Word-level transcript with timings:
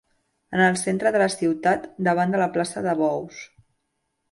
En 0.55 0.61
el 0.67 0.79
centre 0.83 1.11
de 1.15 1.21
la 1.23 1.27
ciutat, 1.33 1.85
davant 2.09 2.35
de 2.37 2.41
la 2.45 2.49
plaça 2.57 2.85
de 2.89 2.99
bous. 3.05 3.47